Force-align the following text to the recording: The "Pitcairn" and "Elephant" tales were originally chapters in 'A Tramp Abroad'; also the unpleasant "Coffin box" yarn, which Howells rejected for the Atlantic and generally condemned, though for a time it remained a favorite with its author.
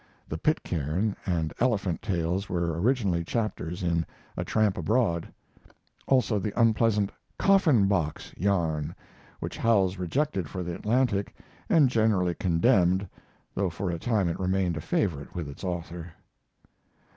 The 0.27 0.39
"Pitcairn" 0.39 1.15
and 1.27 1.53
"Elephant" 1.59 2.01
tales 2.01 2.49
were 2.49 2.81
originally 2.81 3.23
chapters 3.23 3.83
in 3.83 4.03
'A 4.35 4.45
Tramp 4.45 4.75
Abroad'; 4.79 5.31
also 6.07 6.39
the 6.39 6.59
unpleasant 6.59 7.11
"Coffin 7.37 7.87
box" 7.87 8.33
yarn, 8.35 8.95
which 9.41 9.57
Howells 9.57 9.99
rejected 9.99 10.49
for 10.49 10.63
the 10.63 10.73
Atlantic 10.73 11.35
and 11.69 11.87
generally 11.87 12.33
condemned, 12.33 13.07
though 13.53 13.69
for 13.69 13.91
a 13.91 13.99
time 13.99 14.27
it 14.27 14.39
remained 14.39 14.75
a 14.75 14.81
favorite 14.81 15.35
with 15.35 15.47
its 15.47 15.63
author. 15.63 16.13